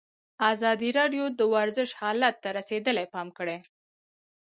[0.51, 3.57] ازادي راډیو د ورزش حالت ته رسېدلي پام کړی.